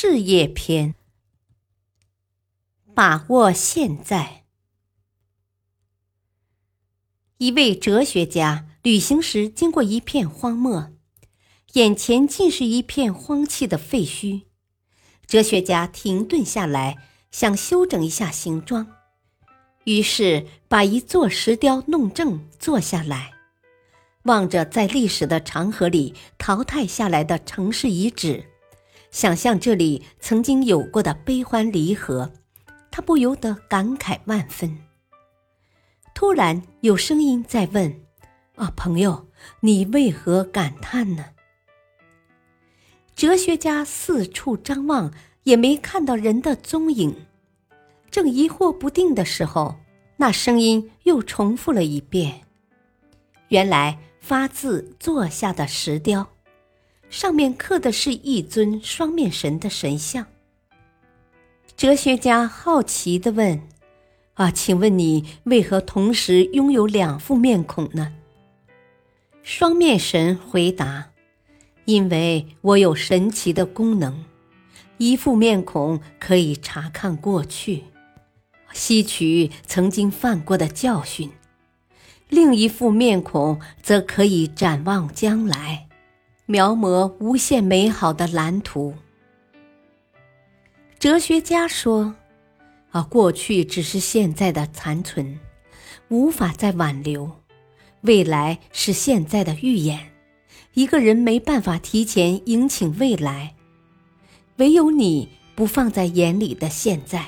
[0.00, 0.94] 事业篇，
[2.94, 4.44] 把握现在。
[7.38, 10.92] 一位哲学家旅行时经过一片荒漠，
[11.72, 14.42] 眼前尽是一片荒弃的废墟。
[15.26, 16.98] 哲学家停顿下来，
[17.32, 18.86] 想修整一下形状，
[19.82, 23.32] 于是把一座石雕弄正，坐下来，
[24.22, 28.47] 望着在历史的长河里淘汰下来的城市遗址。
[29.10, 32.30] 想象这里曾经有过的悲欢离合，
[32.90, 34.78] 他不由得感慨万分。
[36.14, 38.00] 突然有声音在问
[38.56, 39.28] ：“啊，朋友，
[39.60, 41.24] 你为何感叹呢？”
[43.14, 45.12] 哲学家四处张望，
[45.44, 47.26] 也没看到人的踪影。
[48.10, 49.76] 正疑惑不定的时候，
[50.16, 52.42] 那声音又重复了一遍
[53.48, 56.28] ：“原来发自坐下的石雕。”
[57.10, 60.26] 上面刻的是一尊双面神的神像。
[61.76, 63.60] 哲学家好奇地问
[64.34, 68.12] ：“啊，请问你为何同时拥有两副面孔呢？”
[69.42, 71.10] 双面神回答
[71.86, 74.24] ：“因为我有神奇的功能，
[74.98, 77.84] 一副面孔可以查看过去，
[78.74, 81.30] 吸取曾经犯过的教训；
[82.28, 85.86] 另一副面孔则可以展望将来。”
[86.50, 88.94] 描摹无限美好的蓝图。
[90.98, 92.14] 哲学家说
[92.90, 95.38] ：“啊，过去只是现在的残存，
[96.08, 97.28] 无法再挽留；
[98.00, 100.10] 未来是现在的预演，
[100.72, 103.54] 一个人没办法提前迎请未来。
[104.56, 107.26] 唯有你不放在眼里的现在，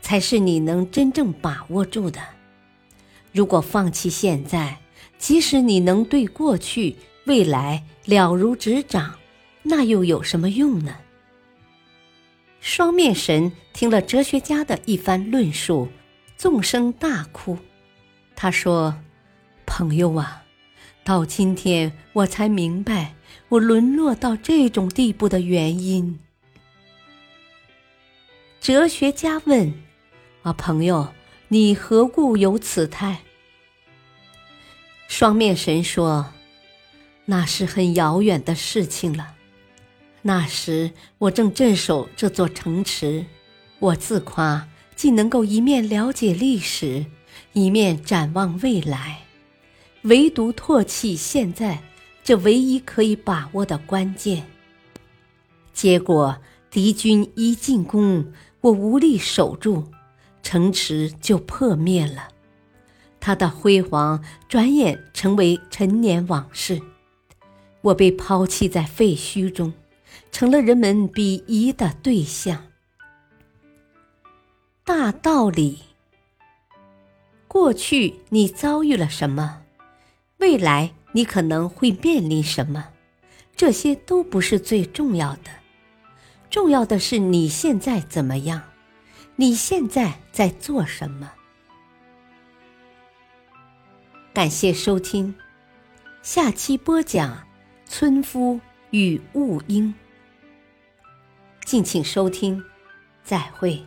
[0.00, 2.20] 才是你能真正把握住的。
[3.32, 4.80] 如果放弃现在，
[5.18, 9.14] 即使你能对过去。”未来了如指掌，
[9.62, 10.96] 那又有什么用呢？
[12.60, 15.88] 双面神听了哲学家的一番论述，
[16.36, 17.56] 纵声大哭。
[18.34, 18.94] 他说
[19.64, 20.42] ：“朋友啊，
[21.04, 23.14] 到今天我才明白
[23.48, 26.18] 我沦落到这种地步的原因。”
[28.60, 29.72] 哲学家问
[30.42, 31.12] ：“啊，朋友，
[31.48, 33.20] 你何故有此态？”
[35.08, 36.26] 双面神说。
[37.30, 39.36] 那是很遥远的事情了。
[40.22, 43.24] 那时我正镇守这座城池，
[43.78, 47.06] 我自夸既能够一面了解历史，
[47.52, 49.20] 一面展望未来，
[50.02, 51.80] 唯独唾弃现在
[52.24, 54.44] 这唯一可以把握的关键。
[55.72, 56.36] 结果
[56.68, 59.86] 敌军一进攻，我无力守住，
[60.42, 62.30] 城池就破灭了，
[63.20, 66.82] 它的辉煌转眼成为陈年往事。
[67.82, 69.72] 我被抛弃在废墟中，
[70.30, 72.66] 成了人们鄙夷的对象。
[74.84, 75.78] 大道理：
[77.48, 79.62] 过去你遭遇了什么，
[80.38, 82.88] 未来你可能会面临什么，
[83.56, 85.50] 这些都不是最重要的。
[86.50, 88.62] 重要的是你现在怎么样，
[89.36, 91.32] 你现在在做什么。
[94.34, 95.34] 感谢收听，
[96.22, 97.49] 下期播讲。
[97.92, 98.60] 村夫
[98.92, 99.92] 与雾鹰，
[101.64, 102.62] 敬请收听，
[103.24, 103.84] 再会。